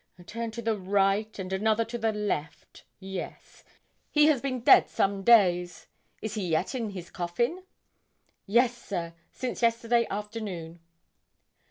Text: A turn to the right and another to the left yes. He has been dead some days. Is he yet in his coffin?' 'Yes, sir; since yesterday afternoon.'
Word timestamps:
A 0.17 0.23
turn 0.23 0.49
to 0.49 0.63
the 0.63 0.75
right 0.75 1.37
and 1.37 1.53
another 1.53 1.85
to 1.85 1.97
the 1.99 2.11
left 2.11 2.85
yes. 2.99 3.63
He 4.09 4.25
has 4.25 4.41
been 4.41 4.61
dead 4.61 4.89
some 4.89 5.21
days. 5.21 5.85
Is 6.23 6.33
he 6.33 6.47
yet 6.47 6.73
in 6.73 6.89
his 6.89 7.11
coffin?' 7.11 7.61
'Yes, 8.47 8.75
sir; 8.75 9.13
since 9.31 9.61
yesterday 9.61 10.07
afternoon.' 10.09 10.79